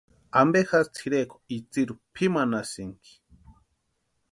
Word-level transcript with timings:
¿Ampe 0.41 0.59
jásï 0.69 0.91
tʼirekwa 0.95 1.37
itsarhu 1.55 1.95
pʼimanhasïnki? 2.13 3.13